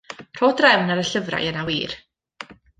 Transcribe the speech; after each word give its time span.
Rho 0.37 0.47
drefn 0.61 0.89
ar 0.95 1.03
y 1.03 1.05
llyfrau 1.11 1.47
yna 1.53 1.69
wir. 1.71 1.97